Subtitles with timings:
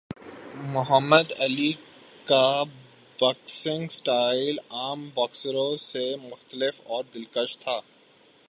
[0.73, 1.71] محمد Ali
[2.25, 2.63] کا
[3.17, 7.79] boxing style عام باکسروں سے مختلف اور دلکش تھا